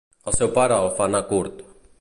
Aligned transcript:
El 0.29 0.37
seu 0.37 0.49
pare 0.55 0.79
el 0.85 0.89
fa 1.01 1.07
anar 1.11 1.23
curt. 1.35 1.65